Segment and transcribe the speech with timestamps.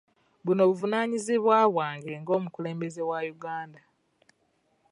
[0.45, 3.81] Buno buvunaanyizibwa bwange ng'omukulembeze wa Uganda